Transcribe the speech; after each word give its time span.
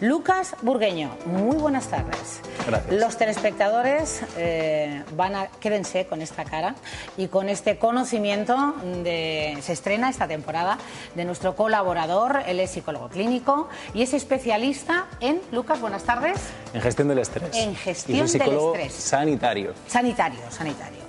Lucas 0.00 0.56
Burgueño, 0.62 1.10
muy 1.26 1.56
buenas 1.56 1.88
tardes. 1.88 2.40
Gracias. 2.66 2.94
Los 2.94 3.18
telespectadores 3.18 4.22
eh, 4.38 5.02
van 5.14 5.34
a 5.34 5.48
quédense 5.48 6.06
con 6.06 6.22
esta 6.22 6.44
cara 6.44 6.74
y 7.18 7.28
con 7.28 7.50
este 7.50 7.78
conocimiento 7.78 8.74
de 9.04 9.58
se 9.60 9.74
estrena 9.74 10.08
esta 10.08 10.26
temporada 10.26 10.78
de 11.14 11.26
nuestro 11.26 11.54
colaborador, 11.54 12.42
él 12.46 12.60
es 12.60 12.70
psicólogo 12.70 13.08
clínico 13.08 13.68
y 13.92 14.00
es 14.00 14.14
especialista 14.14 15.06
en 15.20 15.40
Lucas, 15.52 15.80
buenas 15.82 16.04
tardes. 16.04 16.38
En 16.72 16.80
gestión 16.80 17.08
del 17.08 17.18
estrés. 17.18 17.54
En 17.54 17.76
gestión 17.76 18.24
y 18.24 18.28
soy 18.28 18.40
psicólogo 18.40 18.72
del 18.72 18.80
estrés. 18.82 19.04
sanitario. 19.04 19.74
Sanitario, 19.86 20.40
sanitario. 20.48 20.99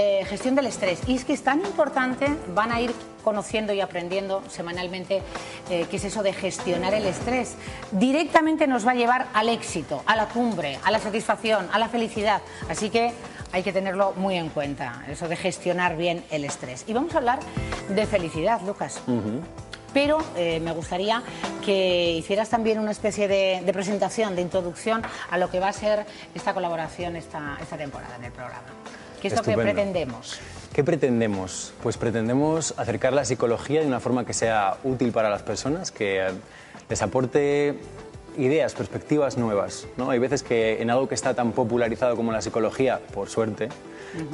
Eh, 0.00 0.24
gestión 0.26 0.54
del 0.54 0.66
estrés. 0.66 1.00
Y 1.08 1.16
es 1.16 1.24
que 1.24 1.32
es 1.32 1.42
tan 1.42 1.58
importante, 1.58 2.28
van 2.54 2.70
a 2.70 2.80
ir 2.80 2.94
conociendo 3.24 3.72
y 3.72 3.80
aprendiendo 3.80 4.44
semanalmente 4.48 5.22
eh, 5.70 5.86
qué 5.90 5.96
es 5.96 6.04
eso 6.04 6.22
de 6.22 6.32
gestionar 6.32 6.94
el 6.94 7.04
estrés. 7.04 7.56
Directamente 7.90 8.68
nos 8.68 8.86
va 8.86 8.92
a 8.92 8.94
llevar 8.94 9.26
al 9.34 9.48
éxito, 9.48 10.04
a 10.06 10.14
la 10.14 10.26
cumbre, 10.26 10.78
a 10.84 10.92
la 10.92 11.00
satisfacción, 11.00 11.68
a 11.72 11.80
la 11.80 11.88
felicidad. 11.88 12.42
Así 12.68 12.90
que 12.90 13.12
hay 13.50 13.64
que 13.64 13.72
tenerlo 13.72 14.12
muy 14.14 14.36
en 14.36 14.50
cuenta, 14.50 15.02
eso 15.08 15.26
de 15.26 15.34
gestionar 15.34 15.96
bien 15.96 16.24
el 16.30 16.44
estrés. 16.44 16.84
Y 16.86 16.92
vamos 16.92 17.12
a 17.16 17.18
hablar 17.18 17.40
de 17.88 18.06
felicidad, 18.06 18.60
Lucas. 18.62 19.00
Pero 19.92 20.18
eh, 20.36 20.60
me 20.60 20.70
gustaría 20.70 21.24
que 21.64 22.12
hicieras 22.12 22.48
también 22.50 22.78
una 22.78 22.92
especie 22.92 23.26
de, 23.26 23.62
de 23.66 23.72
presentación, 23.72 24.36
de 24.36 24.42
introducción 24.42 25.02
a 25.28 25.38
lo 25.38 25.50
que 25.50 25.58
va 25.58 25.70
a 25.70 25.72
ser 25.72 26.06
esta 26.36 26.54
colaboración 26.54 27.16
esta, 27.16 27.58
esta 27.60 27.76
temporada 27.76 28.14
en 28.14 28.24
el 28.26 28.30
programa. 28.30 28.68
¿Qué 29.20 29.28
es 29.28 29.36
lo 29.36 29.42
que 29.42 29.54
pretendemos? 29.54 30.38
¿Qué 30.72 30.84
pretendemos? 30.84 31.72
Pues 31.82 31.96
pretendemos 31.96 32.74
acercar 32.76 33.12
la 33.12 33.24
psicología 33.24 33.80
de 33.80 33.86
una 33.86 34.00
forma 34.00 34.24
que 34.24 34.32
sea 34.32 34.76
útil 34.84 35.12
para 35.12 35.28
las 35.30 35.42
personas, 35.42 35.90
que 35.90 36.20
eh, 36.20 36.30
les 36.88 37.02
aporte 37.02 37.78
ideas, 38.38 38.74
perspectivas 38.74 39.36
nuevas. 39.36 39.86
¿no? 39.96 40.10
Hay 40.10 40.18
veces 40.18 40.42
que 40.42 40.80
en 40.80 40.90
algo 40.90 41.08
que 41.08 41.14
está 41.14 41.34
tan 41.34 41.52
popularizado 41.52 42.16
como 42.16 42.32
la 42.32 42.40
psicología, 42.40 43.00
por 43.12 43.28
suerte, 43.28 43.68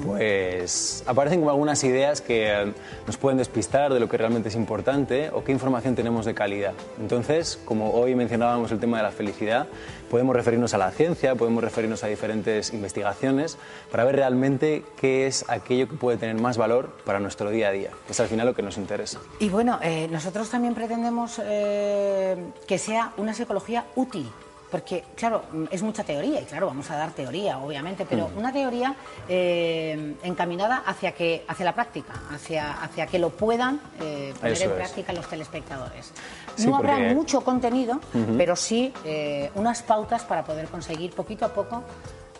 pues 0.05 1.03
aparecen 1.07 1.41
como 1.41 1.51
algunas 1.51 1.83
ideas 1.85 2.21
que 2.21 2.53
eh, 2.53 2.73
nos 3.07 3.17
pueden 3.17 3.39
despistar 3.39 3.93
de 3.93 4.01
lo 4.01 4.09
que 4.09 4.17
realmente 4.17 4.49
es 4.49 4.55
importante 4.55 5.31
o 5.33 5.43
qué 5.43 5.53
información 5.53 5.95
tenemos 5.95 6.25
de 6.27 6.35
calidad. 6.35 6.75
Entonces, 7.01 7.59
como 7.65 7.93
hoy 7.93 8.15
mencionábamos 8.15 8.71
el 8.73 8.79
tema 8.79 8.99
de 8.99 9.03
la 9.03 9.11
felicidad, 9.11 9.67
podemos 10.11 10.37
referirnos 10.37 10.75
a 10.75 10.79
la 10.79 10.91
ciencia, 10.91 11.35
podemos 11.35 11.65
referirnos 11.65 12.05
a 12.05 12.07
diferentes 12.07 12.73
investigaciones 12.73 13.59
para 13.91 14.05
ver 14.05 14.17
realmente 14.17 14.85
qué 15.01 15.27
es 15.27 15.45
aquello 15.49 15.89
que 15.89 15.97
puede 15.97 16.19
tener 16.19 16.41
más 16.41 16.57
valor 16.57 16.97
para 17.05 17.19
nuestro 17.21 17.51
día 17.51 17.69
a 17.69 17.73
día, 17.73 17.91
que 18.07 18.13
es 18.13 18.21
al 18.21 18.29
final 18.29 18.47
lo 18.47 18.55
que 18.55 18.63
nos 18.63 18.77
interesa. 18.77 19.19
Y 19.41 19.49
bueno, 19.49 19.79
eh, 19.83 20.09
nosotros 20.11 20.51
también 20.51 20.75
pretendemos 20.75 21.41
eh, 21.45 22.37
que 22.67 22.79
sea 22.79 23.13
una 23.17 23.35
psicología 23.35 23.87
útil. 23.97 24.31
Porque, 24.71 25.05
claro, 25.15 25.45
mm, 25.53 25.65
es 25.71 25.83
mucha 25.83 26.03
teoría, 26.03 26.41
y 26.41 26.45
claro, 26.47 26.67
vamos 26.67 26.91
a 26.91 26.97
dar 26.97 27.13
teoría, 27.13 27.59
obviamente, 27.59 28.05
pero 28.09 28.29
Mm. 28.29 28.39
una 28.39 28.53
teoría 28.53 28.97
eh, 29.29 30.17
encaminada 30.25 30.83
hacia, 30.85 31.13
que, 31.13 31.45
hacia 31.47 31.65
la 31.65 31.75
práctica, 31.75 32.13
hacia, 32.33 32.73
hacia 32.83 33.07
que 33.07 33.21
lo 33.21 33.31
puedan 33.31 33.81
eh, 34.01 34.35
poner 34.41 34.53
Eso 34.55 34.65
en 34.65 34.71
es. 34.71 34.77
práctica 34.77 35.13
los 35.13 35.29
telespectadores. 35.29 36.13
Sí, 36.57 36.67
no 36.67 36.77
habrá 36.77 36.99
mucho 36.99 37.43
contenido, 37.43 38.01
pero 38.37 38.57
sí 38.57 38.93
eh, 39.05 39.51
unas 39.55 39.83
pautas 39.83 40.25
para 40.25 40.45
poder 40.45 40.67
conseguir 40.67 41.13
poquito 41.13 41.45
a 41.45 41.49
poco 41.55 41.85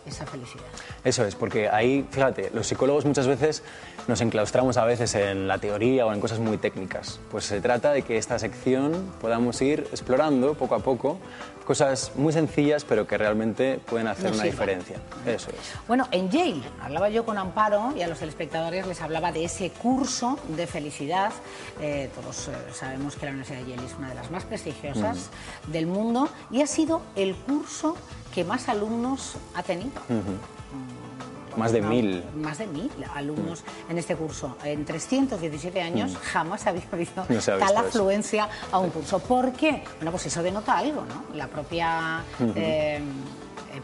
esa 0.05 0.25
felicidad. 0.25 0.63
Eso 1.03 1.25
es, 1.25 1.35
porque 1.35 1.69
ahí, 1.69 2.05
fíjate, 2.09 2.51
los 2.53 2.67
psicólogos 2.67 3.05
muchas 3.05 3.27
veces 3.27 3.63
nos 4.07 4.21
enclaustramos 4.21 4.77
a 4.77 4.85
veces 4.85 5.15
en 5.15 5.47
la 5.47 5.57
teoría 5.57 6.05
o 6.05 6.13
en 6.13 6.19
cosas 6.19 6.39
muy 6.39 6.57
técnicas. 6.57 7.19
Pues 7.31 7.45
se 7.45 7.61
trata 7.61 7.91
de 7.91 8.03
que 8.03 8.17
esta 8.17 8.37
sección 8.39 9.13
podamos 9.19 9.61
ir 9.61 9.87
explorando 9.91 10.53
poco 10.53 10.75
a 10.75 10.79
poco 10.79 11.17
cosas 11.65 12.11
muy 12.15 12.31
sencillas 12.31 12.85
pero 12.85 13.07
que 13.07 13.17
realmente 13.17 13.79
pueden 13.85 14.07
hacer 14.07 14.25
Nos 14.25 14.35
una 14.35 14.43
sirvan. 14.43 14.67
diferencia. 14.67 14.97
Eso 15.25 15.49
es. 15.49 15.55
Bueno, 15.87 16.07
en 16.11 16.29
Yale, 16.29 16.61
hablaba 16.79 17.09
yo 17.09 17.25
con 17.25 17.37
Amparo 17.37 17.93
y 17.97 18.03
a 18.03 18.07
los 18.07 18.19
telespectadores 18.19 18.85
les 18.85 19.01
hablaba 19.01 19.31
de 19.31 19.45
ese 19.45 19.71
curso 19.71 20.37
de 20.49 20.67
felicidad. 20.67 21.33
Eh, 21.81 22.09
todos 22.13 22.49
eh, 22.49 22.51
sabemos 22.71 23.15
que 23.15 23.25
la 23.25 23.31
Universidad 23.31 23.59
de 23.65 23.71
Yale 23.71 23.85
es 23.87 23.95
una 23.97 24.09
de 24.09 24.15
las 24.15 24.29
más 24.29 24.43
prestigiosas 24.45 25.29
del 25.67 25.87
mundo 25.87 26.29
y 26.51 26.61
ha 26.61 26.67
sido 26.67 27.01
el 27.15 27.35
curso 27.35 27.97
que 28.35 28.43
más 28.43 28.67
alumnos 28.67 29.37
ha 29.55 29.63
tenido. 29.63 30.01
Ujú. 30.09 31.57
Más 31.57 31.71
de 31.71 31.79
No, 31.79 31.87
mil. 31.87 32.21
Más 32.35 32.57
de 32.57 32.67
mil 32.67 32.91
alumnos 33.13 33.63
en 33.89 33.97
este 33.97 34.13
curso. 34.17 34.57
En 34.65 34.83
317 34.83 35.81
años 35.81 36.17
jamás 36.21 36.67
había 36.67 36.83
habido 36.91 37.23
Mm. 37.29 37.33
No 37.33 37.39
tal 37.39 37.61
eso. 37.71 37.79
afluencia 37.79 38.49
a 38.73 38.79
un 38.79 38.89
curso. 38.89 39.19
¿Por 39.19 39.53
qué? 39.53 39.85
Bueno, 39.95 40.11
pues 40.11 40.25
eso 40.25 40.43
denota 40.43 40.77
algo, 40.77 41.05
¿no? 41.05 41.23
La 41.33 41.47
propia 41.47 42.23
eh, 42.41 42.99
eh, 42.99 43.01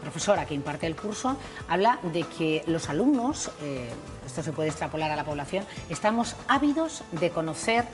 profesora 0.02 0.44
que 0.44 0.52
imparte 0.52 0.86
el 0.86 0.94
curso 0.96 1.34
habla 1.66 1.98
de 2.12 2.24
que 2.24 2.62
los 2.66 2.90
alumnos, 2.90 3.50
eh, 3.62 3.88
esto 4.26 4.42
se 4.42 4.52
puede 4.52 4.68
extrapolar 4.68 5.10
a 5.10 5.16
la 5.16 5.24
población, 5.24 5.64
estamos 5.88 6.36
ávidos 6.48 7.04
de 7.12 7.30
conocer 7.30 7.86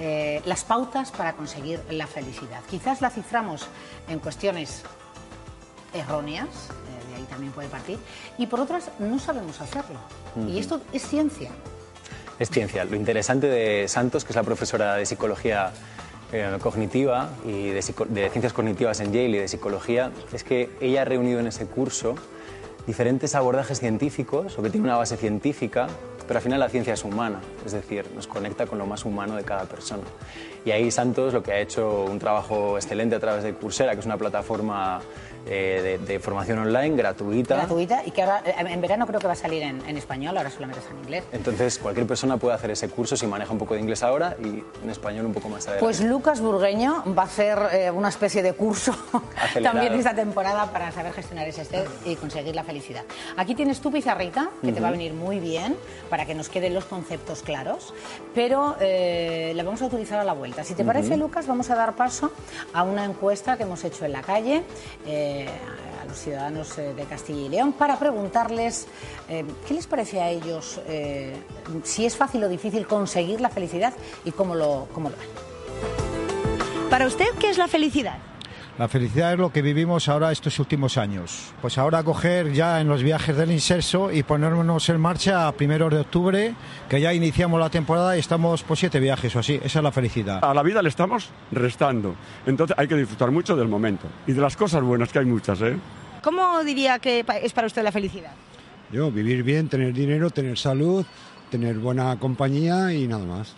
eh, 0.00 0.42
las 0.46 0.64
pautas 0.64 1.12
para 1.12 1.34
conseguir 1.34 1.80
la 1.90 2.08
felicidad. 2.08 2.60
Quizás 2.68 3.00
la 3.00 3.08
ciframos 3.10 3.68
en 4.08 4.18
cuestiones 4.18 4.82
erróneas, 5.94 6.48
eh, 6.48 7.10
de 7.10 7.16
ahí 7.16 7.24
también 7.24 7.52
puede 7.52 7.68
partir, 7.68 7.98
y 8.38 8.46
por 8.46 8.60
otras 8.60 8.90
no 8.98 9.18
sabemos 9.18 9.60
hacerlo. 9.60 9.98
Y 10.36 10.40
Ujú. 10.40 10.58
esto 10.58 10.80
es 10.92 11.06
ciencia. 11.06 11.50
Es 12.38 12.50
ciencia. 12.50 12.84
Lo 12.84 12.96
interesante 12.96 13.46
de 13.46 13.86
Santos, 13.88 14.24
que 14.24 14.30
es 14.30 14.36
la 14.36 14.42
profesora 14.42 14.94
de 14.96 15.06
psicología 15.06 15.70
eh, 16.32 16.56
cognitiva 16.62 17.28
y 17.44 17.68
de, 17.68 17.84
de 18.08 18.30
ciencias 18.30 18.52
cognitivas 18.52 19.00
en 19.00 19.12
Yale 19.12 19.28
y 19.28 19.38
de 19.38 19.48
psicología, 19.48 20.10
es 20.32 20.42
que 20.42 20.70
ella 20.80 21.02
ha 21.02 21.04
reunido 21.04 21.40
en 21.40 21.46
ese 21.46 21.66
curso 21.66 22.14
diferentes 22.86 23.34
abordajes 23.34 23.78
científicos 23.78 24.58
o 24.58 24.62
que 24.62 24.70
tienen 24.70 24.88
una 24.88 24.96
base 24.96 25.16
científica, 25.16 25.86
pero 26.26 26.38
al 26.38 26.42
final 26.42 26.58
la 26.58 26.68
ciencia 26.68 26.94
es 26.94 27.04
humana, 27.04 27.40
es 27.64 27.72
decir, 27.72 28.06
nos 28.14 28.26
conecta 28.26 28.66
con 28.66 28.78
lo 28.78 28.86
más 28.86 29.04
humano 29.04 29.36
de 29.36 29.44
cada 29.44 29.64
persona. 29.64 30.02
Y 30.64 30.70
ahí 30.70 30.90
Santos 30.90 31.32
lo 31.32 31.42
que 31.42 31.52
ha 31.52 31.60
hecho 31.60 32.04
un 32.04 32.18
trabajo 32.18 32.76
excelente 32.76 33.14
a 33.14 33.20
través 33.20 33.44
de 33.44 33.54
Coursera, 33.54 33.92
que 33.92 34.00
es 34.00 34.06
una 34.06 34.16
plataforma 34.16 35.00
eh, 35.46 35.98
de, 35.98 36.12
de 36.12 36.18
formación 36.20 36.58
online 36.58 36.96
gratuita. 36.96 37.56
Gratuita 37.56 38.02
y 38.06 38.10
que 38.10 38.22
ahora 38.22 38.42
eh, 38.44 38.54
en 38.58 38.80
verano 38.80 39.06
creo 39.06 39.20
que 39.20 39.26
va 39.26 39.32
a 39.32 39.36
salir 39.36 39.62
en, 39.62 39.80
en 39.88 39.96
español, 39.96 40.36
ahora 40.36 40.50
solamente 40.50 40.80
está 40.80 40.92
en 40.92 40.98
inglés. 41.00 41.24
Entonces, 41.32 41.78
cualquier 41.78 42.06
persona 42.06 42.36
puede 42.36 42.54
hacer 42.54 42.70
ese 42.70 42.88
curso 42.88 43.16
si 43.16 43.26
maneja 43.26 43.52
un 43.52 43.58
poco 43.58 43.74
de 43.74 43.80
inglés 43.80 44.02
ahora 44.02 44.36
y 44.42 44.62
en 44.82 44.90
español 44.90 45.26
un 45.26 45.32
poco 45.34 45.48
más 45.48 45.64
adelante. 45.66 45.84
Pues 45.84 46.00
Lucas 46.00 46.40
Burgueño 46.40 47.04
va 47.16 47.22
a 47.22 47.26
hacer 47.26 47.58
eh, 47.72 47.90
una 47.90 48.08
especie 48.08 48.42
de 48.42 48.52
curso 48.54 48.92
Acelerado. 49.36 49.62
también 49.78 49.92
esta 49.98 50.14
temporada 50.14 50.70
para 50.72 50.92
saber 50.92 51.12
gestionar 51.12 51.48
ese 51.48 51.62
estrés 51.62 51.88
y 52.04 52.16
conseguir 52.16 52.54
la 52.54 52.64
felicidad. 52.64 53.02
Aquí 53.36 53.54
tienes 53.54 53.80
tu 53.80 53.90
pizarrita, 53.90 54.48
que 54.62 54.72
te 54.72 54.80
va 54.80 54.88
a 54.88 54.92
venir 54.92 55.12
muy 55.12 55.40
bien 55.40 55.76
para 56.08 56.24
que 56.26 56.34
nos 56.34 56.48
queden 56.48 56.74
los 56.74 56.84
conceptos 56.84 57.42
claros, 57.42 57.92
pero 58.34 58.76
eh, 58.80 59.52
la 59.56 59.62
vamos 59.64 59.82
a 59.82 59.86
utilizar 59.86 60.18
a 60.20 60.24
la 60.24 60.32
vuelta. 60.32 60.62
Si 60.64 60.74
te 60.74 60.84
parece. 60.84 61.16
Lucas, 61.16 61.46
vamos 61.46 61.68
a 61.70 61.74
dar 61.74 61.94
paso 61.94 62.32
a 62.72 62.82
una 62.82 63.04
encuesta 63.04 63.56
que 63.56 63.64
hemos 63.64 63.82
hecho 63.84 64.04
en 64.04 64.12
la 64.12 64.22
calle. 64.22 64.62
eh, 65.06 65.30
a 66.00 66.04
los 66.04 66.18
ciudadanos 66.18 66.78
eh, 66.78 66.94
de 66.94 67.04
Castilla 67.04 67.40
y 67.40 67.48
León 67.48 67.72
para 67.72 67.98
preguntarles 67.98 68.86
eh, 69.28 69.44
qué 69.66 69.74
les 69.74 69.86
parece 69.86 70.20
a 70.20 70.30
ellos, 70.30 70.80
eh, 70.86 71.36
si 71.84 72.04
es 72.04 72.16
fácil 72.16 72.42
o 72.44 72.48
difícil 72.48 72.86
conseguir 72.86 73.40
la 73.40 73.50
felicidad 73.50 73.94
y 74.24 74.32
cómo 74.32 74.54
lo, 74.54 74.88
cómo 74.92 75.10
lo. 75.10 75.16
Para 76.90 77.06
usted, 77.06 77.26
¿qué 77.38 77.50
es 77.50 77.58
la 77.58 77.68
felicidad? 77.68 78.18
La 78.78 78.88
felicidad 78.88 79.34
es 79.34 79.38
lo 79.38 79.52
que 79.52 79.60
vivimos 79.60 80.08
ahora 80.08 80.32
estos 80.32 80.58
últimos 80.58 80.96
años. 80.96 81.52
Pues 81.60 81.76
ahora 81.76 82.02
coger 82.02 82.54
ya 82.54 82.80
en 82.80 82.88
los 82.88 83.02
viajes 83.02 83.36
del 83.36 83.50
inserso 83.50 84.10
y 84.10 84.22
ponernos 84.22 84.88
en 84.88 84.98
marcha 84.98 85.46
a 85.46 85.52
primeros 85.52 85.92
de 85.92 86.00
octubre, 86.00 86.54
que 86.88 86.98
ya 86.98 87.12
iniciamos 87.12 87.60
la 87.60 87.68
temporada 87.68 88.16
y 88.16 88.20
estamos 88.20 88.62
por 88.62 88.78
siete 88.78 88.98
viajes 88.98 89.36
o 89.36 89.40
así. 89.40 89.60
Esa 89.62 89.80
es 89.80 89.82
la 89.82 89.92
felicidad. 89.92 90.42
A 90.42 90.54
la 90.54 90.62
vida 90.62 90.80
le 90.80 90.88
estamos 90.88 91.28
restando. 91.50 92.14
Entonces 92.46 92.74
hay 92.78 92.88
que 92.88 92.96
disfrutar 92.96 93.30
mucho 93.30 93.54
del 93.56 93.68
momento. 93.68 94.06
Y 94.26 94.32
de 94.32 94.40
las 94.40 94.56
cosas 94.56 94.82
buenas, 94.82 95.10
que 95.12 95.18
hay 95.18 95.26
muchas, 95.26 95.60
¿eh? 95.60 95.76
¿Cómo 96.22 96.64
diría 96.64 96.98
que 96.98 97.26
es 97.42 97.52
para 97.52 97.66
usted 97.66 97.82
la 97.82 97.92
felicidad? 97.92 98.32
Yo, 98.90 99.10
vivir 99.10 99.42
bien, 99.42 99.68
tener 99.68 99.92
dinero, 99.92 100.30
tener 100.30 100.56
salud, 100.56 101.04
tener 101.50 101.78
buena 101.78 102.18
compañía 102.18 102.92
y 102.94 103.06
nada 103.06 103.26
más. 103.26 103.54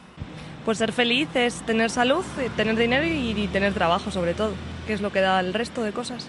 Pues 0.65 0.79
ser 0.79 0.93
feliz 0.93 1.29
es 1.35 1.61
tener 1.63 1.91
salud, 1.91 2.25
eh, 2.39 2.51
tener 2.57 2.77
dinero 2.77 3.05
y, 3.07 3.31
y 3.31 3.49
tener 3.49 3.75
trabajo 3.75 4.11
sobre 4.11 4.35
todo, 4.35 4.53
que 4.87 4.95
es 4.95 5.01
lo 5.01 5.13
que 5.13 5.21
da 5.21 5.41
el 5.41 5.53
resto 5.53 5.83
de 5.83 5.93
cosas. 5.93 6.29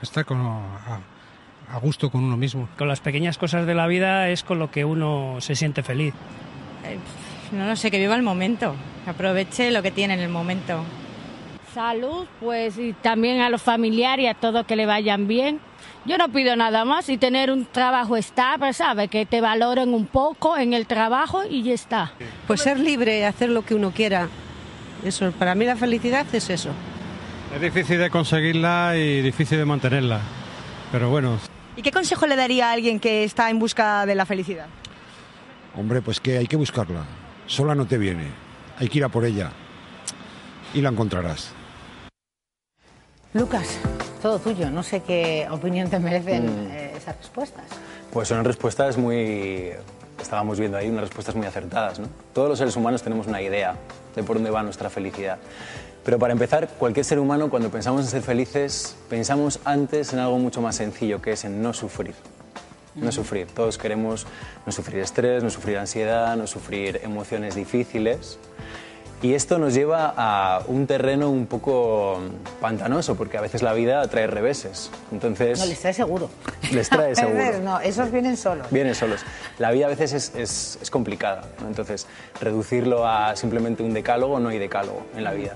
Estar 0.00 0.24
con, 0.24 0.40
a, 0.40 1.00
a 1.70 1.78
gusto 1.78 2.10
con 2.10 2.24
uno 2.24 2.36
mismo. 2.36 2.68
Con 2.78 2.88
las 2.88 3.00
pequeñas 3.00 3.36
cosas 3.38 3.66
de 3.66 3.74
la 3.74 3.86
vida 3.86 4.28
es 4.30 4.42
con 4.42 4.58
lo 4.58 4.70
que 4.70 4.84
uno 4.84 5.36
se 5.40 5.54
siente 5.54 5.82
feliz. 5.82 6.14
No 7.52 7.66
lo 7.66 7.76
sé, 7.76 7.90
que 7.90 7.98
viva 7.98 8.14
el 8.14 8.22
momento, 8.22 8.74
que 9.04 9.10
aproveche 9.10 9.70
lo 9.70 9.82
que 9.82 9.90
tiene 9.90 10.14
en 10.14 10.20
el 10.20 10.28
momento. 10.28 10.82
Salud, 11.74 12.26
pues, 12.40 12.78
y 12.78 12.92
también 12.94 13.40
a 13.40 13.50
los 13.50 13.62
familiares 13.62 14.24
y 14.24 14.28
a 14.28 14.34
todos 14.34 14.66
que 14.66 14.76
le 14.76 14.86
vayan 14.86 15.28
bien. 15.28 15.60
Yo 16.04 16.16
no 16.18 16.28
pido 16.30 16.56
nada 16.56 16.84
más 16.84 17.08
y 17.08 17.18
tener 17.18 17.50
un 17.50 17.66
trabajo 17.66 18.16
estable, 18.16 18.72
¿sabes? 18.72 19.10
Que 19.10 19.26
te 19.26 19.40
valoren 19.40 19.92
un 19.92 20.06
poco 20.06 20.56
en 20.56 20.72
el 20.72 20.86
trabajo 20.86 21.42
y 21.48 21.62
ya 21.62 21.74
está. 21.74 22.12
Pues 22.46 22.62
ser 22.62 22.78
libre, 22.78 23.26
hacer 23.26 23.50
lo 23.50 23.62
que 23.62 23.74
uno 23.74 23.90
quiera. 23.90 24.28
Eso, 25.04 25.30
para 25.32 25.54
mí 25.54 25.64
la 25.64 25.76
felicidad 25.76 26.26
es 26.32 26.50
eso. 26.50 26.70
Es 27.54 27.60
difícil 27.60 27.98
de 27.98 28.10
conseguirla 28.10 28.96
y 28.96 29.20
difícil 29.20 29.58
de 29.58 29.64
mantenerla. 29.64 30.20
Pero 30.92 31.10
bueno, 31.10 31.38
¿Y 31.76 31.82
qué 31.82 31.92
consejo 31.92 32.26
le 32.26 32.36
daría 32.36 32.68
a 32.68 32.72
alguien 32.72 33.00
que 33.00 33.24
está 33.24 33.48
en 33.48 33.58
busca 33.58 34.04
de 34.04 34.14
la 34.14 34.26
felicidad? 34.26 34.66
Hombre, 35.76 36.02
pues 36.02 36.20
que 36.20 36.36
hay 36.36 36.46
que 36.46 36.56
buscarla. 36.56 37.04
Sola 37.46 37.74
no 37.74 37.86
te 37.86 37.96
viene. 37.96 38.26
Hay 38.78 38.88
que 38.88 38.98
ir 38.98 39.04
a 39.04 39.08
por 39.08 39.24
ella. 39.24 39.50
Y 40.74 40.80
la 40.80 40.90
encontrarás. 40.90 41.52
Lucas, 43.32 43.80
todo 44.20 44.38
tuyo. 44.38 44.70
No 44.70 44.82
sé 44.82 45.00
qué 45.00 45.46
opinión 45.50 45.88
te 45.90 45.98
merecen 45.98 46.46
Mm. 46.46 46.70
eh, 46.72 46.92
esas 46.96 47.16
respuestas. 47.16 47.64
Pues 48.12 48.28
son 48.28 48.44
respuestas 48.44 48.96
muy... 48.96 49.70
Estábamos 50.20 50.60
viendo 50.60 50.76
ahí 50.76 50.88
unas 50.90 51.02
respuestas 51.02 51.34
muy 51.34 51.46
acertadas, 51.46 51.98
¿no? 51.98 52.06
Todos 52.34 52.48
los 52.50 52.58
seres 52.58 52.76
humanos 52.76 53.02
tenemos 53.02 53.26
una 53.26 53.40
idea 53.40 53.74
de 54.14 54.22
por 54.22 54.36
dónde 54.36 54.50
va 54.50 54.62
nuestra 54.62 54.90
felicidad. 54.90 55.38
Pero 56.04 56.18
para 56.18 56.32
empezar, 56.32 56.68
cualquier 56.78 57.04
ser 57.06 57.18
humano, 57.18 57.48
cuando 57.50 57.70
pensamos 57.70 58.02
en 58.02 58.08
ser 58.08 58.22
felices, 58.22 58.96
pensamos 59.08 59.60
antes 59.64 60.12
en 60.12 60.18
algo 60.18 60.38
mucho 60.38 60.60
más 60.60 60.76
sencillo, 60.76 61.22
que 61.22 61.32
es 61.32 61.44
en 61.44 61.62
no 61.62 61.72
sufrir. 61.72 62.14
No 62.96 63.12
sufrir. 63.12 63.46
Todos 63.46 63.78
queremos 63.78 64.26
no 64.66 64.72
sufrir 64.72 64.98
estrés, 65.00 65.42
no 65.42 65.48
sufrir 65.50 65.78
ansiedad, 65.78 66.36
no 66.36 66.46
sufrir 66.46 67.00
emociones 67.02 67.54
difíciles. 67.54 68.38
Y 69.22 69.34
esto 69.34 69.58
nos 69.58 69.74
lleva 69.74 70.14
a 70.16 70.62
un 70.66 70.86
terreno 70.86 71.28
un 71.28 71.44
poco 71.46 72.20
pantanoso, 72.58 73.16
porque 73.16 73.36
a 73.36 73.42
veces 73.42 73.62
la 73.62 73.74
vida 73.74 74.06
trae 74.08 74.26
reveses. 74.26 74.90
Entonces, 75.12 75.58
No, 75.58 75.66
les 75.66 75.78
trae 75.78 75.92
seguro. 75.92 76.30
les 76.72 76.88
trae 76.88 77.14
seguro. 77.14 77.58
no, 77.62 77.80
esos 77.80 78.10
vienen 78.10 78.38
solos. 78.38 78.66
Vienen 78.70 78.94
solos. 78.94 79.20
La 79.58 79.72
vida 79.72 79.86
a 79.86 79.88
veces 79.90 80.14
es, 80.14 80.34
es- 80.34 80.78
es 80.80 80.90
complicada, 80.90 81.42
¿no? 81.60 81.68
entonces 81.68 82.06
reducirlo 82.40 83.06
a 83.06 83.36
simplemente 83.36 83.82
un 83.82 83.92
decálogo, 83.92 84.40
no 84.40 84.48
hay 84.48 84.58
decálogo 84.58 85.02
en 85.14 85.24
la 85.24 85.32
vida. 85.32 85.54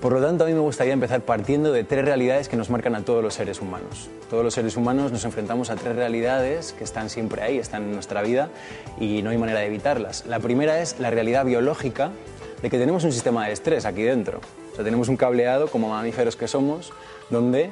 Por 0.00 0.14
lo 0.14 0.20
tanto, 0.26 0.42
a 0.42 0.46
mí 0.48 0.52
me 0.54 0.58
gustaría 0.60 0.94
empezar 0.94 1.20
partiendo 1.20 1.70
de 1.72 1.84
tres 1.84 2.04
realidades 2.04 2.48
que 2.48 2.56
nos 2.56 2.70
marcan 2.70 2.96
a 2.96 3.02
todos 3.04 3.22
los 3.22 3.34
seres 3.34 3.60
humanos. 3.60 4.08
Todos 4.30 4.42
los 4.42 4.52
seres 4.54 4.76
humanos 4.76 5.12
nos 5.12 5.24
enfrentamos 5.24 5.70
a 5.70 5.76
tres 5.76 5.94
realidades 5.94 6.72
que 6.72 6.82
están 6.82 7.08
siempre 7.08 7.42
ahí, 7.42 7.58
están 7.58 7.84
en 7.84 7.92
nuestra 7.92 8.20
vida 8.22 8.48
y 8.98 9.22
no 9.22 9.30
hay 9.30 9.38
manera 9.38 9.60
de 9.60 9.66
evitarlas. 9.66 10.24
La 10.26 10.40
primera 10.40 10.80
es 10.80 10.98
la 10.98 11.10
realidad 11.10 11.44
biológica 11.44 12.10
de 12.62 12.70
que 12.70 12.78
tenemos 12.78 13.04
un 13.04 13.12
sistema 13.12 13.46
de 13.46 13.52
estrés 13.52 13.84
aquí 13.84 14.02
dentro. 14.02 14.40
O 14.72 14.74
sea, 14.74 14.84
tenemos 14.84 15.08
un 15.08 15.16
cableado 15.16 15.68
como 15.68 15.88
mamíferos 15.88 16.36
que 16.36 16.48
somos, 16.48 16.92
donde 17.28 17.70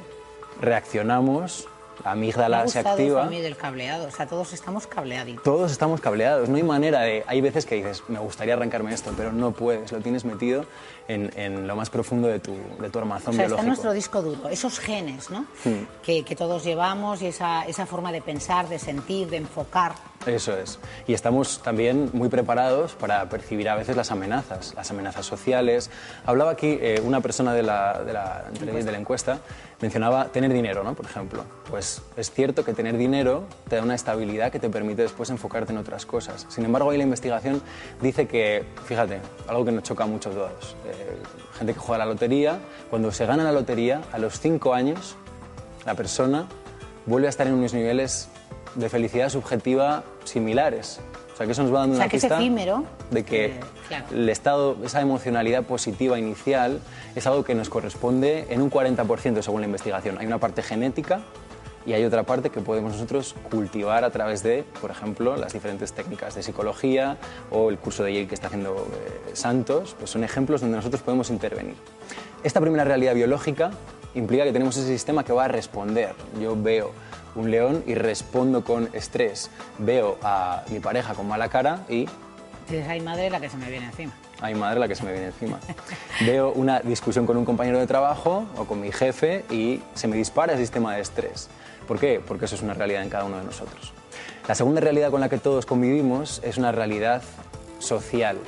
reaccionamos, 0.60 1.66
la 2.04 2.14
Me 2.14 2.20
amígdala 2.22 2.66
se 2.66 2.78
activa. 2.78 3.26
mí 3.26 3.40
del 3.40 3.56
cableado. 3.56 4.06
O 4.08 4.10
sea, 4.10 4.26
todos 4.26 4.52
estamos 4.54 4.86
cableaditos. 4.86 5.42
Todos 5.44 5.70
estamos 5.70 6.00
cableados, 6.00 6.48
no 6.48 6.56
hay 6.56 6.62
manera 6.62 7.00
de... 7.02 7.24
Hay 7.26 7.40
veces 7.42 7.66
que 7.66 7.74
dices, 7.76 8.02
me 8.08 8.18
gustaría 8.18 8.54
arrancarme 8.54 8.92
esto, 8.94 9.12
pero 9.16 9.32
no 9.32 9.52
puedes, 9.52 9.92
lo 9.92 10.00
tienes 10.00 10.24
metido 10.24 10.64
en, 11.08 11.30
en 11.36 11.66
lo 11.66 11.76
más 11.76 11.90
profundo 11.90 12.28
de 12.28 12.38
tu, 12.40 12.54
de 12.80 12.88
tu 12.88 12.98
O 12.98 13.02
armazón 13.02 13.34
sea, 13.34 13.44
está 13.44 13.56
biológico. 13.56 13.60
en 13.60 13.66
nuestro 13.66 13.92
disco 13.92 14.22
duro, 14.22 14.48
esos 14.48 14.78
genes, 14.78 15.28
¿no? 15.30 15.40
Hmm. 15.64 15.84
Que, 16.02 16.24
que 16.24 16.34
todos 16.36 16.64
llevamos 16.64 17.20
y 17.20 17.26
esa, 17.26 17.64
esa 17.66 17.84
forma 17.84 18.12
de 18.12 18.22
pensar, 18.22 18.68
de 18.68 18.78
sentir, 18.78 19.28
de 19.28 19.36
enfocar. 19.36 19.94
Eso 20.26 20.54
es. 20.54 20.78
Y 21.06 21.14
estamos 21.14 21.62
también 21.62 22.10
muy 22.12 22.28
preparados 22.28 22.92
para 22.92 23.26
percibir 23.30 23.70
a 23.70 23.74
veces 23.74 23.96
las 23.96 24.10
amenazas, 24.10 24.74
las 24.74 24.90
amenazas 24.90 25.24
sociales. 25.24 25.90
Hablaba 26.26 26.50
aquí 26.50 26.76
eh, 26.78 27.00
una 27.02 27.22
persona 27.22 27.54
de 27.54 27.62
la, 27.62 28.02
de, 28.04 28.12
la, 28.12 28.44
de 28.52 28.92
la 28.92 28.98
encuesta, 28.98 29.38
mencionaba 29.80 30.26
tener 30.26 30.52
dinero, 30.52 30.84
¿no? 30.84 30.94
Por 30.94 31.06
ejemplo. 31.06 31.44
Pues 31.70 32.02
es 32.18 32.30
cierto 32.30 32.66
que 32.66 32.74
tener 32.74 32.98
dinero 32.98 33.44
te 33.70 33.76
da 33.76 33.82
una 33.82 33.94
estabilidad 33.94 34.52
que 34.52 34.58
te 34.58 34.68
permite 34.68 35.00
después 35.00 35.30
enfocarte 35.30 35.72
en 35.72 35.78
otras 35.78 36.04
cosas. 36.04 36.44
Sin 36.50 36.66
embargo, 36.66 36.90
ahí 36.90 36.98
la 36.98 37.04
investigación 37.04 37.62
dice 38.02 38.28
que, 38.28 38.66
fíjate, 38.84 39.20
algo 39.48 39.64
que 39.64 39.72
nos 39.72 39.84
choca 39.84 40.04
mucho 40.04 40.28
a 40.28 40.32
todos. 40.34 40.76
eh, 40.84 41.16
gente 41.58 41.72
que 41.72 41.78
juega 41.78 42.02
a 42.02 42.06
la 42.06 42.12
lotería, 42.12 42.58
cuando 42.90 43.10
se 43.10 43.24
gana 43.24 43.42
la 43.42 43.52
lotería, 43.52 44.02
a 44.12 44.18
los 44.18 44.38
cinco 44.38 44.74
años, 44.74 45.16
la 45.86 45.94
persona 45.94 46.46
vuelve 47.06 47.26
a 47.26 47.30
estar 47.30 47.46
en 47.46 47.54
unos 47.54 47.72
niveles 47.72 48.28
de 48.74 48.88
felicidad 48.88 49.28
subjetiva 49.28 50.04
similares. 50.24 51.00
O 51.32 51.36
sea, 51.36 51.46
que 51.46 51.52
eso 51.52 51.62
nos 51.62 51.74
va 51.74 51.80
dando 51.80 51.94
O 51.94 51.96
sea, 51.96 52.04
una 52.04 52.10
que 52.10 52.16
es 52.16 52.22
pista 52.22 52.36
efímero. 52.38 52.84
de 53.10 53.24
que 53.24 53.44
Eh, 53.46 53.60
claro. 53.88 54.04
el 54.12 54.28
estado, 54.28 54.76
esa 54.84 55.00
emocionalidad 55.00 55.62
positiva 55.64 56.18
inicial 56.18 56.80
es 57.14 57.26
algo 57.26 57.44
que 57.44 57.54
nos 57.54 57.70
corresponde 57.70 58.46
en 58.50 58.60
un 58.60 58.70
40% 58.70 59.40
según 59.42 59.62
la 59.62 59.66
investigación. 59.66 60.18
Hay 60.18 60.26
una 60.26 60.38
parte 60.38 60.62
genética 60.62 61.20
y 61.86 61.94
hay 61.94 62.04
otra 62.04 62.24
parte 62.24 62.50
que 62.50 62.60
podemos 62.60 62.92
nosotros 62.92 63.34
cultivar 63.50 64.04
a 64.04 64.10
través 64.10 64.42
de, 64.42 64.64
por 64.82 64.90
ejemplo, 64.90 65.34
las 65.36 65.54
diferentes 65.54 65.94
técnicas 65.94 66.34
de 66.34 66.42
psicología 66.42 67.16
o 67.50 67.70
el 67.70 67.78
curso 67.78 68.04
de 68.04 68.12
Yale 68.12 68.28
que 68.28 68.34
está 68.34 68.48
haciendo 68.48 68.76
eh, 68.76 69.30
Santos, 69.32 69.96
pues 69.98 70.10
son 70.10 70.22
ejemplos 70.24 70.60
donde 70.60 70.76
nosotros 70.76 71.00
podemos 71.00 71.30
intervenir. 71.30 71.76
Esta 72.44 72.60
primera 72.60 72.84
realidad 72.84 73.14
biológica 73.14 73.70
implica 74.14 74.44
que 74.44 74.52
tenemos 74.52 74.76
ese 74.76 74.88
sistema 74.88 75.24
que 75.24 75.32
va 75.32 75.46
a 75.46 75.48
responder. 75.48 76.14
Yo 76.38 76.54
veo 76.60 76.90
un 77.34 77.50
león 77.50 77.82
y 77.86 77.94
respondo 77.94 78.64
con 78.64 78.88
estrés. 78.92 79.50
Veo 79.78 80.18
a 80.22 80.64
mi 80.70 80.80
pareja 80.80 81.14
con 81.14 81.28
mala 81.28 81.48
cara 81.48 81.84
y 81.88 82.06
Dices, 82.68 82.86
ay 82.88 83.00
madre, 83.00 83.30
la 83.30 83.40
que 83.40 83.50
se 83.50 83.56
me 83.56 83.68
viene 83.68 83.86
encima. 83.86 84.12
Ay, 84.40 84.54
madre, 84.54 84.78
la 84.78 84.86
que 84.86 84.94
se 84.94 85.02
me 85.02 85.10
viene 85.10 85.26
encima. 85.26 85.58
Veo 86.24 86.52
una 86.52 86.80
discusión 86.80 87.26
con 87.26 87.36
un 87.36 87.44
compañero 87.44 87.78
de 87.78 87.86
trabajo 87.86 88.46
o 88.56 88.64
con 88.64 88.80
mi 88.80 88.92
jefe 88.92 89.44
y 89.50 89.82
se 89.94 90.06
me 90.06 90.16
dispara 90.16 90.52
el 90.52 90.58
sistema 90.60 90.94
de 90.94 91.00
estrés. 91.00 91.48
¿Por 91.88 91.98
qué? 91.98 92.22
Porque 92.24 92.44
eso 92.44 92.54
es 92.54 92.62
una 92.62 92.74
realidad 92.74 93.02
en 93.02 93.10
cada 93.10 93.24
uno 93.24 93.38
de 93.38 93.44
nosotros. 93.44 93.92
La 94.46 94.54
segunda 94.54 94.80
realidad 94.80 95.10
con 95.10 95.20
la 95.20 95.28
que 95.28 95.38
todos 95.38 95.66
convivimos 95.66 96.40
es 96.44 96.58
una 96.58 96.70
realidad 96.70 97.22
social. 97.80 98.38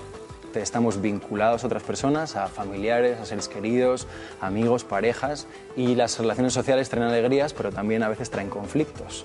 Estamos 0.60 1.00
vinculados 1.00 1.64
a 1.64 1.66
otras 1.66 1.82
personas, 1.82 2.36
a 2.36 2.48
familiares, 2.48 3.18
a 3.18 3.24
seres 3.24 3.48
queridos, 3.48 4.06
amigos, 4.40 4.84
parejas, 4.84 5.46
y 5.76 5.94
las 5.94 6.18
relaciones 6.18 6.52
sociales 6.52 6.88
traen 6.88 7.06
alegrías, 7.06 7.54
pero 7.54 7.70
también 7.70 8.02
a 8.02 8.08
veces 8.08 8.30
traen 8.30 8.50
conflictos. 8.50 9.24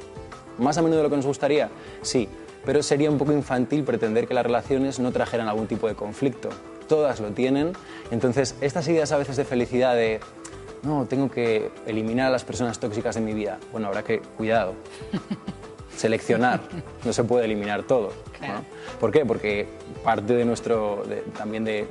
¿Más 0.58 0.78
a 0.78 0.82
menudo 0.82 0.98
de 1.00 1.04
lo 1.04 1.10
que 1.10 1.18
nos 1.18 1.26
gustaría? 1.26 1.70
Sí, 2.02 2.30
pero 2.66 2.82
sería 2.84 3.10
un 3.12 3.18
poco 3.18 3.34
infantil 3.34 3.84
pretender 3.84 4.28
que 4.28 4.34
las 4.34 4.46
relaciones 4.46 5.00
no 5.00 5.12
trajeran 5.12 5.48
algún 5.48 5.68
tipo 5.68 5.88
de 5.88 5.96
conflicto. 5.96 6.50
Todas 6.88 7.20
lo 7.20 7.32
tienen, 7.32 7.74
entonces 8.12 8.56
estas 8.62 8.88
ideas 8.88 9.12
a 9.12 9.18
veces 9.18 9.36
de 9.36 9.46
felicidad 9.46 9.96
de 9.96 10.20
no, 10.84 11.06
tengo 11.06 11.30
que 11.30 11.72
eliminar 11.86 12.28
a 12.28 12.30
las 12.30 12.44
personas 12.44 12.80
tóxicas 12.80 13.16
de 13.16 13.22
mi 13.22 13.34
vida. 13.34 13.60
Bueno, 13.72 13.88
habrá 13.88 14.04
que, 14.04 14.20
cuidado, 14.20 14.74
seleccionar, 15.98 16.62
no 17.04 17.12
se 17.12 17.24
puede 17.24 17.46
eliminar 17.46 17.84
todo. 17.84 18.14
¿no? 18.42 18.64
¿Por 19.00 19.12
qué? 19.12 19.26
Porque 19.26 19.68
parte 20.04 20.34
de 20.34 20.46
nuestro, 20.46 21.04
de- 21.08 21.22
también 21.38 21.66
de 21.66 21.88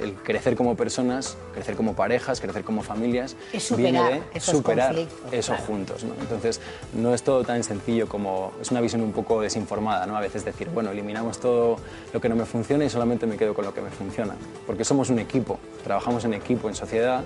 el 0.00 0.14
crecer 0.14 0.56
como 0.56 0.76
personas, 0.78 1.36
crecer 1.52 1.76
como 1.76 1.94
parejas, 1.94 2.40
crecer 2.40 2.64
como 2.64 2.82
familias, 2.82 3.36
Es 3.52 3.64
superar 3.64 3.92
viene 3.92 4.10
de 4.14 4.22
esos 4.32 4.56
superar 4.56 4.96
eso 5.30 5.52
claro. 5.52 5.66
juntos. 5.66 6.04
¿no? 6.04 6.14
Entonces, 6.18 6.58
no 6.94 7.12
es 7.12 7.22
todo 7.22 7.44
tan 7.44 7.62
sencillo 7.64 8.08
como, 8.08 8.52
es 8.62 8.70
una 8.70 8.80
visión 8.80 9.02
un 9.02 9.12
poco 9.12 9.42
desinformada, 9.42 10.06
¿no? 10.06 10.16
A 10.16 10.20
veces 10.20 10.42
decir, 10.42 10.68
bueno, 10.72 10.90
eliminamos 10.90 11.38
todo 11.38 11.76
lo 12.14 12.20
que 12.20 12.30
no 12.30 12.36
me 12.36 12.46
funciona 12.46 12.82
y 12.86 12.88
solamente 12.88 13.26
me 13.26 13.36
quedo 13.36 13.52
con 13.52 13.66
lo 13.66 13.74
que 13.74 13.82
me 13.82 13.90
funciona. 13.90 14.36
Porque 14.66 14.84
somos 14.86 15.10
un 15.10 15.18
equipo, 15.18 15.58
trabajamos 15.84 16.24
en 16.24 16.32
equipo, 16.32 16.70
en 16.70 16.74
sociedad, 16.74 17.22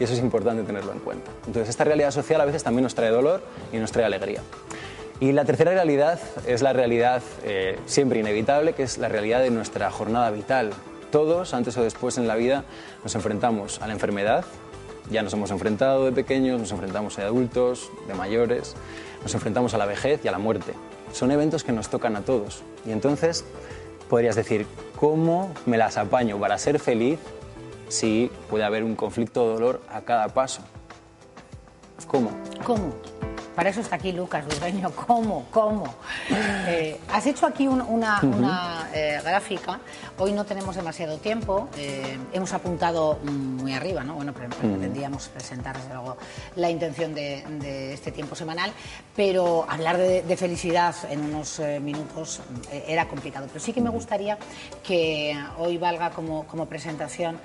y 0.00 0.04
eso 0.04 0.14
es 0.14 0.20
importante 0.20 0.62
tenerlo 0.62 0.92
en 0.92 1.00
cuenta. 1.00 1.30
Entonces, 1.46 1.68
esta 1.68 1.84
realidad 1.84 2.10
social 2.10 2.40
a 2.40 2.46
veces 2.46 2.62
también 2.64 2.84
nos 2.84 2.94
trae 2.94 3.10
dolor 3.10 3.42
y 3.70 3.76
nos 3.76 3.92
trae 3.92 4.06
alegría. 4.06 4.40
Y 5.20 5.32
la 5.32 5.44
tercera 5.44 5.72
realidad 5.72 6.18
es 6.46 6.60
la 6.60 6.72
realidad 6.72 7.22
eh, 7.44 7.78
siempre 7.86 8.20
inevitable, 8.20 8.72
que 8.72 8.82
es 8.82 8.98
la 8.98 9.08
realidad 9.08 9.40
de 9.40 9.50
nuestra 9.50 9.90
jornada 9.90 10.30
vital. 10.30 10.70
Todos, 11.12 11.54
antes 11.54 11.76
o 11.76 11.82
después 11.82 12.18
en 12.18 12.26
la 12.26 12.34
vida, 12.34 12.64
nos 13.04 13.14
enfrentamos 13.14 13.80
a 13.80 13.86
la 13.86 13.92
enfermedad. 13.92 14.44
Ya 15.10 15.22
nos 15.22 15.32
hemos 15.34 15.50
enfrentado 15.50 16.04
de 16.04 16.12
pequeños, 16.12 16.60
nos 16.60 16.72
enfrentamos 16.72 17.16
de 17.16 17.22
adultos, 17.22 17.90
de 18.08 18.14
mayores, 18.14 18.74
nos 19.22 19.32
enfrentamos 19.34 19.74
a 19.74 19.78
la 19.78 19.86
vejez 19.86 20.24
y 20.24 20.28
a 20.28 20.32
la 20.32 20.38
muerte. 20.38 20.72
Son 21.12 21.30
eventos 21.30 21.62
que 21.62 21.72
nos 21.72 21.88
tocan 21.88 22.16
a 22.16 22.22
todos. 22.22 22.62
Y 22.84 22.90
entonces 22.90 23.44
podrías 24.08 24.34
decir, 24.34 24.66
¿cómo 24.98 25.52
me 25.66 25.78
las 25.78 25.96
apaño 25.96 26.38
para 26.38 26.58
ser 26.58 26.80
feliz 26.80 27.20
si 27.88 28.30
puede 28.50 28.64
haber 28.64 28.82
un 28.82 28.96
conflicto 28.96 29.44
o 29.44 29.48
dolor 29.48 29.80
a 29.88 30.00
cada 30.00 30.28
paso? 30.28 30.62
¿Cómo? 32.08 32.30
¿Cómo? 32.64 32.94
Para 33.54 33.70
eso 33.70 33.80
está 33.82 33.96
aquí 33.96 34.10
Lucas 34.10 34.44
Dueño. 34.58 34.90
¿Cómo? 35.06 35.46
¿Cómo? 35.52 35.84
Eh, 36.66 36.98
has 37.12 37.24
hecho 37.26 37.46
aquí 37.46 37.68
un- 37.68 37.80
una, 37.82 38.88
eh, 38.92 39.20
gráfica. 39.22 39.78
Hoy 40.18 40.32
no 40.32 40.44
tenemos 40.44 40.74
demasiado 40.74 41.18
tiempo. 41.18 41.68
eh, 41.76 42.18
hemos 42.32 42.52
apuntado 42.52 43.18
muy 43.22 43.72
arriba, 43.72 44.02
¿no? 44.02 44.14
Bueno, 44.14 44.32
pero 44.34 44.48
pretendíamos 44.50 45.28
presentar, 45.28 45.76
desde 45.76 45.94
luego, 45.94 46.16
la 46.56 46.68
intención 46.68 47.14
de, 47.14 47.44
de 47.60 47.92
este 47.94 48.10
tiempo 48.10 48.34
semanal. 48.34 48.72
Pero 49.14 49.66
hablar 49.68 49.98
de, 49.98 50.22
de 50.22 50.36
felicidad 50.36 50.94
en 51.08 51.20
unos 51.24 51.60
minutos 51.80 52.40
era 52.72 53.06
complicado. 53.08 53.46
Pero 53.46 53.60
sí 53.60 53.72
que 53.72 53.80
me 53.80 53.90
gustaría 53.90 54.36
que 54.82 55.38
hoy 55.58 55.78
valga 55.78 56.10
como, 56.10 56.44
como 56.48 56.66
presentación, 56.66 57.38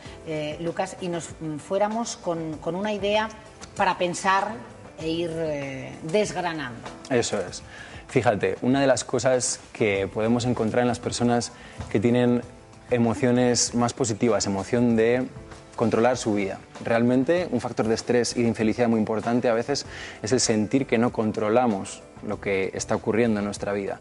Lucas, 0.59 0.97
y 1.01 1.07
nos 1.07 1.29
mm, 1.39 1.57
fuéramos 1.57 2.15
con, 2.17 2.57
con 2.57 2.75
una 2.75 2.93
idea 2.93 3.29
para 3.75 3.97
pensar 3.97 4.53
e 5.01 5.07
ir 5.07 5.31
eh, 5.33 5.91
desgranando. 6.03 6.81
Eso 7.09 7.39
es. 7.39 7.63
Fíjate, 8.07 8.57
una 8.61 8.81
de 8.81 8.87
las 8.87 9.03
cosas 9.03 9.59
que 9.71 10.09
podemos 10.11 10.45
encontrar 10.45 10.81
en 10.81 10.87
las 10.87 10.99
personas 10.99 11.51
que 11.91 11.99
tienen 11.99 12.41
emociones 12.89 13.75
más 13.75 13.93
positivas, 13.93 14.47
emoción 14.47 14.95
de 14.95 15.27
controlar 15.75 16.17
su 16.17 16.33
vida. 16.33 16.59
Realmente 16.83 17.47
un 17.51 17.61
factor 17.61 17.87
de 17.87 17.95
estrés 17.95 18.35
y 18.35 18.41
de 18.41 18.49
infelicidad 18.49 18.89
muy 18.89 18.99
importante 18.99 19.47
a 19.47 19.53
veces 19.53 19.85
es 20.21 20.31
el 20.31 20.39
sentir 20.39 20.85
que 20.85 20.97
no 20.97 21.13
controlamos 21.13 22.01
lo 22.27 22.41
que 22.41 22.71
está 22.73 22.95
ocurriendo 22.95 23.39
en 23.39 23.45
nuestra 23.45 23.73
vida. 23.73 23.99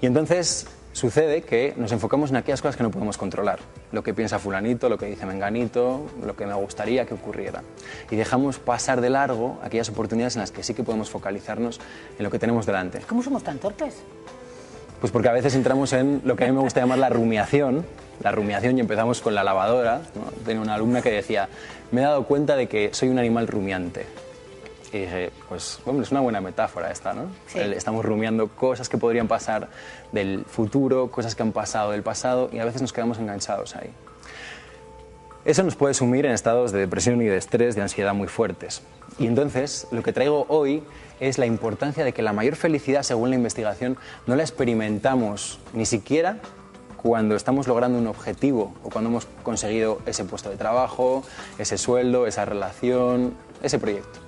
Y 0.00 0.06
entonces 0.06 0.66
sucede 0.94 1.42
que 1.42 1.74
nos 1.76 1.92
enfocamos 1.92 2.30
en 2.30 2.36
aquellas 2.36 2.62
cosas 2.62 2.76
que 2.76 2.82
no 2.84 2.90
podemos 2.90 3.18
controlar. 3.18 3.58
Lo 3.92 4.02
que 4.02 4.14
piensa 4.14 4.38
fulanito, 4.38 4.88
lo 4.88 4.96
que 4.96 5.06
dice 5.06 5.26
menganito, 5.26 6.06
lo 6.24 6.34
que 6.36 6.46
me 6.46 6.54
gustaría 6.54 7.04
que 7.04 7.14
ocurriera. 7.14 7.62
Y 8.10 8.16
dejamos 8.16 8.58
pasar 8.58 9.00
de 9.00 9.10
largo 9.10 9.58
aquellas 9.62 9.88
oportunidades 9.88 10.36
en 10.36 10.40
las 10.40 10.52
que 10.52 10.62
sí 10.62 10.72
que 10.72 10.84
podemos 10.84 11.10
focalizarnos 11.10 11.80
en 12.16 12.24
lo 12.24 12.30
que 12.30 12.38
tenemos 12.38 12.64
delante. 12.64 13.00
¿Cómo 13.00 13.22
somos 13.22 13.42
tan 13.42 13.58
torpes? 13.58 13.96
Pues 15.00 15.12
porque 15.12 15.28
a 15.28 15.32
veces 15.32 15.54
entramos 15.56 15.92
en 15.92 16.22
lo 16.24 16.36
que 16.36 16.44
a 16.44 16.46
mí 16.46 16.52
me 16.54 16.60
gusta 16.60 16.80
llamar 16.80 16.98
la 16.98 17.10
rumiación, 17.10 17.84
la 18.22 18.30
rumiación 18.30 18.78
y 18.78 18.80
empezamos 18.80 19.20
con 19.20 19.34
la 19.34 19.42
lavadora. 19.42 20.00
¿no? 20.14 20.22
Tenía 20.46 20.62
una 20.62 20.74
alumna 20.74 21.02
que 21.02 21.10
decía, 21.10 21.48
me 21.90 22.00
he 22.02 22.04
dado 22.04 22.24
cuenta 22.24 22.54
de 22.54 22.68
que 22.68 22.90
soy 22.92 23.08
un 23.08 23.18
animal 23.18 23.48
rumiante. 23.48 24.06
Y 24.94 25.00
dije, 25.00 25.32
pues 25.48 25.80
hombre, 25.86 26.04
es 26.04 26.12
una 26.12 26.20
buena 26.20 26.40
metáfora 26.40 26.92
esta, 26.92 27.14
¿no? 27.14 27.22
Sí. 27.48 27.58
Estamos 27.58 28.04
rumiando 28.04 28.46
cosas 28.46 28.88
que 28.88 28.96
podrían 28.96 29.26
pasar 29.26 29.68
del 30.12 30.44
futuro, 30.44 31.10
cosas 31.10 31.34
que 31.34 31.42
han 31.42 31.50
pasado 31.50 31.90
del 31.90 32.04
pasado 32.04 32.48
y 32.52 32.60
a 32.60 32.64
veces 32.64 32.80
nos 32.80 32.92
quedamos 32.92 33.18
enganchados 33.18 33.74
ahí. 33.74 33.90
Eso 35.44 35.64
nos 35.64 35.74
puede 35.74 35.94
sumir 35.94 36.26
en 36.26 36.32
estados 36.32 36.70
de 36.70 36.78
depresión 36.78 37.20
y 37.22 37.24
de 37.24 37.36
estrés, 37.36 37.74
de 37.74 37.82
ansiedad 37.82 38.14
muy 38.14 38.28
fuertes. 38.28 38.82
Y 39.18 39.26
entonces, 39.26 39.88
lo 39.90 40.04
que 40.04 40.12
traigo 40.12 40.46
hoy 40.48 40.84
es 41.18 41.38
la 41.38 41.46
importancia 41.46 42.04
de 42.04 42.12
que 42.12 42.22
la 42.22 42.32
mayor 42.32 42.54
felicidad, 42.54 43.02
según 43.02 43.30
la 43.30 43.36
investigación, 43.36 43.98
no 44.28 44.36
la 44.36 44.44
experimentamos 44.44 45.58
ni 45.72 45.86
siquiera 45.86 46.38
cuando 47.02 47.34
estamos 47.34 47.66
logrando 47.66 47.98
un 47.98 48.06
objetivo 48.06 48.72
o 48.84 48.90
cuando 48.90 49.10
hemos 49.10 49.26
conseguido 49.42 49.98
ese 50.06 50.24
puesto 50.24 50.50
de 50.50 50.56
trabajo, 50.56 51.24
ese 51.58 51.78
sueldo, 51.78 52.28
esa 52.28 52.44
relación, 52.44 53.34
ese 53.60 53.80
proyecto. 53.80 54.23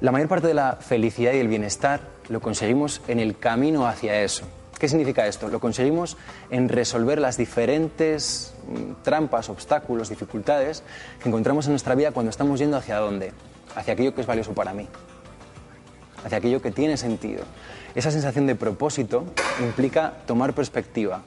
La 0.00 0.12
mayor 0.12 0.28
parte 0.28 0.48
de 0.48 0.54
la 0.54 0.76
felicidad 0.76 1.32
y 1.32 1.38
el 1.38 1.48
bienestar 1.48 2.00
lo 2.28 2.40
conseguimos 2.40 3.00
en 3.08 3.20
el 3.20 3.38
camino 3.38 3.86
hacia 3.86 4.22
eso. 4.22 4.44
¿Qué 4.78 4.88
significa 4.88 5.26
esto? 5.26 5.48
Lo 5.48 5.60
conseguimos 5.60 6.16
en 6.50 6.68
resolver 6.68 7.20
las 7.20 7.36
diferentes 7.36 8.54
mm, 8.68 9.02
trampas, 9.02 9.48
obstáculos, 9.48 10.08
dificultades 10.08 10.82
que 11.22 11.28
encontramos 11.28 11.66
en 11.66 11.72
nuestra 11.72 11.94
vida 11.94 12.10
cuando 12.10 12.30
estamos 12.30 12.58
yendo 12.58 12.76
hacia 12.76 12.98
dónde? 12.98 13.32
Hacia 13.76 13.94
aquello 13.94 14.14
que 14.14 14.20
es 14.20 14.26
valioso 14.26 14.52
para 14.52 14.74
mí, 14.74 14.88
hacia 16.24 16.38
aquello 16.38 16.60
que 16.60 16.70
tiene 16.70 16.96
sentido. 16.96 17.44
Esa 17.94 18.10
sensación 18.10 18.46
de 18.46 18.56
propósito 18.56 19.24
implica 19.60 20.14
tomar 20.26 20.54
perspectiva 20.54 21.22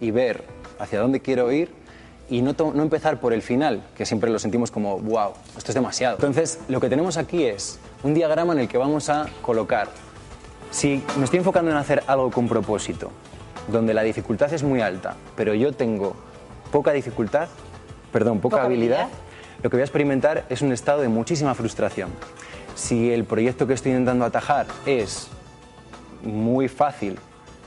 y 0.00 0.10
ver 0.10 0.44
hacia 0.78 1.00
dónde 1.00 1.20
quiero 1.20 1.50
ir 1.50 1.81
y 2.28 2.42
no, 2.42 2.54
empezar 2.82 3.20
por 3.20 3.32
el 3.32 3.42
final, 3.42 3.82
que 3.96 4.06
siempre 4.06 4.30
lo 4.30 4.38
sentimos 4.38 4.70
como, 4.70 4.98
wow, 4.98 5.32
esto 5.56 5.70
es 5.70 5.74
demasiado. 5.74 6.16
Entonces, 6.16 6.60
lo 6.68 6.80
que 6.80 6.88
tenemos 6.88 7.16
aquí 7.16 7.44
es 7.44 7.78
un 8.02 8.14
diagrama 8.14 8.52
en 8.52 8.60
el 8.60 8.68
que 8.68 8.78
vamos 8.78 9.08
a 9.08 9.26
colocar, 9.42 9.88
si 10.70 11.02
me 11.18 11.24
estoy 11.24 11.38
enfocando 11.38 11.70
en 11.70 11.76
hacer 11.76 12.02
algo 12.06 12.30
con 12.30 12.48
propósito, 12.48 13.10
donde 13.68 13.94
la 13.94 14.02
dificultad 14.02 14.52
es 14.52 14.62
muy 14.62 14.80
alta, 14.80 15.16
pero 15.36 15.54
yo 15.54 15.72
tengo 15.72 16.14
poca 16.70 16.92
dificultad, 16.92 17.48
perdón, 18.12 18.40
poca, 18.40 18.56
Poca 18.56 18.66
habilidad, 18.66 19.02
habilidad. 19.02 19.18
lo 19.62 19.70
que 19.70 19.76
voy 19.76 19.82
a 19.82 19.84
experimentar 19.84 20.44
es 20.48 20.62
un 20.62 20.72
estado 20.72 21.02
de 21.02 21.08
muchísima 21.08 21.54
frustración. 21.54 22.10
Si 22.74 23.12
el 23.12 23.24
proyecto 23.24 23.66
que 23.66 23.74
estoy 23.74 23.92
intentando 23.92 24.24
atajar 24.24 24.66
es 24.86 25.28
muy 26.22 26.68
fácil 26.68 27.18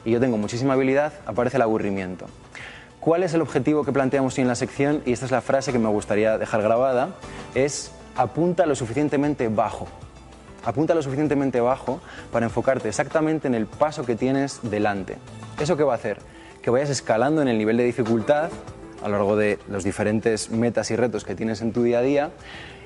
y 0.03 0.11
yo 0.11 0.19
tengo 0.19 0.37
muchísima 0.37 0.73
habilidad, 0.73 1.13
aparece 1.25 1.57
el 1.57 1.63
aburrimiento. 1.63 2.25
¿Cuál 3.05 3.21
es 3.21 3.35
el 3.35 3.41
objetivo 3.41 3.83
que 3.83 3.91
planteamos 3.91 4.39
en 4.39 4.47
la 4.47 4.55
sección? 4.55 5.03
Y 5.05 5.11
esta 5.11 5.25
es 5.25 5.31
la 5.31 5.41
frase 5.41 5.71
que 5.71 5.77
me 5.77 5.89
gustaría 5.89 6.39
dejar 6.39 6.63
grabada, 6.63 7.09
es 7.53 7.91
apunta 8.15 8.65
lo 8.65 8.73
suficientemente 8.73 9.47
bajo. 9.47 9.87
Apunta 10.63 10.95
lo 10.95 11.03
suficientemente 11.03 11.61
bajo 11.61 12.01
para 12.31 12.47
enfocarte 12.47 12.89
exactamente 12.89 13.47
en 13.47 13.53
el 13.53 13.67
paso 13.67 14.07
que 14.07 14.15
tienes 14.15 14.59
delante. 14.63 15.17
¿Eso 15.59 15.77
qué 15.77 15.83
va 15.83 15.93
a 15.93 15.97
hacer? 15.97 16.17
Que 16.63 16.71
vayas 16.71 16.89
escalando 16.89 17.43
en 17.43 17.47
el 17.47 17.59
nivel 17.59 17.77
de 17.77 17.83
dificultad 17.83 18.49
a 19.03 19.07
lo 19.07 19.17
largo 19.17 19.35
de 19.35 19.59
los 19.69 19.83
diferentes 19.83 20.49
metas 20.49 20.89
y 20.89 20.95
retos 20.95 21.25
que 21.25 21.35
tienes 21.35 21.61
en 21.61 21.73
tu 21.73 21.83
día 21.83 21.99
a 21.99 22.01
día 22.01 22.31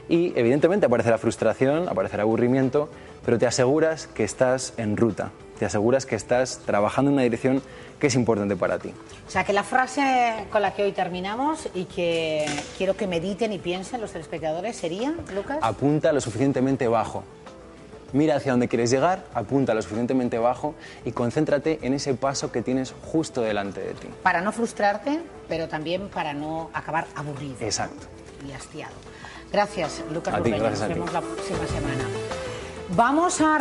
y 0.10 0.34
evidentemente 0.36 0.88
aparecerá 0.88 1.18
frustración, 1.18 1.88
aparecerá 1.88 2.24
aburrimiento, 2.24 2.90
pero 3.24 3.40
te 3.40 3.48
aseguras 3.48 4.08
que 4.08 4.26
estás 4.26 4.74
en 4.76 4.98
ruta, 4.98 5.32
te 5.60 5.66
aseguras 5.66 6.06
que 6.06 6.16
estás 6.16 6.60
trabajando 6.66 7.10
en 7.10 7.16
una 7.16 7.24
dirección 7.24 7.62
que 8.00 8.08
es 8.08 8.16
importante 8.16 8.56
para 8.56 8.80
ti. 8.80 8.94
O 9.28 9.30
sea, 9.30 9.44
que 9.44 9.52
la 9.52 9.64
frase 9.64 10.46
con 10.52 10.62
la 10.62 10.74
que 10.74 10.84
hoy 10.84 10.94
terminamos 10.94 11.68
y 11.76 11.84
que 11.84 12.46
quiero 12.78 12.96
que 12.96 13.06
mediten 13.08 13.52
y 13.52 13.60
piensen 13.60 14.00
los 14.00 14.12
telespectadores 14.14 14.78
sería, 14.78 15.14
Lucas. 15.36 15.60
Apunta 15.62 16.14
lo 16.14 16.22
suficientemente 16.22 16.88
bajo. 16.88 17.24
Mira 18.14 18.38
hacia 18.38 18.54
dónde 18.54 18.68
quieres 18.68 18.90
llegar, 18.90 19.24
apunta 19.36 19.74
lo 19.76 19.82
suficientemente 19.84 20.40
bajo 20.40 20.74
y 21.06 21.12
concéntrate 21.12 21.78
en 21.84 21.94
ese 21.94 22.16
paso 22.16 22.52
que 22.52 22.64
tienes 22.64 22.96
justo 23.12 23.42
delante 23.42 23.82
de 23.82 23.94
ti. 23.94 24.08
Para 24.24 24.42
no 24.42 24.52
frustrarte, 24.52 25.20
pero 25.48 25.68
también 25.68 26.08
para 26.10 26.34
no 26.34 26.72
acabar 26.74 27.06
aburrido 27.16 27.56
Exacto. 27.60 28.08
y 28.48 28.52
hastiado. 28.54 28.94
Gracias, 29.52 30.02
Lucas 30.12 30.34
A 30.34 30.42
ti, 30.42 30.52
gracias 30.52 30.82
a 30.82 30.88
Nos 30.88 30.88
ti. 30.88 30.94
vemos 30.94 31.14
la 31.14 31.22
próxima 31.22 31.68
semana. 31.68 32.04
Vamos 32.96 33.42
a 33.42 33.60